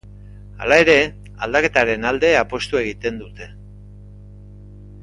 Hala 0.61 0.77
ere, 0.83 0.95
aldaketaren 1.47 2.09
alde 2.13 2.33
apustu 2.41 2.81
egiten 2.83 3.21
dute. 3.25 3.53